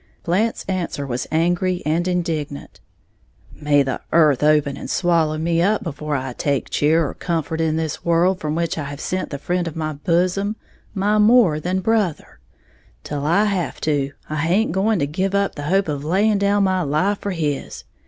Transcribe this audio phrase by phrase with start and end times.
[0.23, 2.79] Blant's answer was angry and indignant.
[3.53, 8.03] "May the earth open and swallow me before I take cheer or comfort in this
[8.03, 10.55] world from which I have sent the friend of my bosom,
[10.95, 12.39] my more than brother!
[13.03, 16.63] Till I have to, I haint going to give up the hope of laying down
[16.63, 17.83] my life for his.